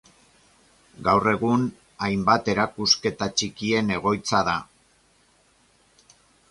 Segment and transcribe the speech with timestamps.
[1.07, 1.67] Gaur egun
[2.07, 4.61] hainbat erakusketa txikien egoitza da.